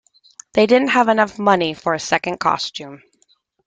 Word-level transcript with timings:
They 0.53 0.65
didn't 0.65 0.87
have 0.87 1.09
enough 1.09 1.37
money 1.37 1.75
for 1.75 1.93
a 1.93 1.99
second 1.99 2.39
costume. 2.39 3.03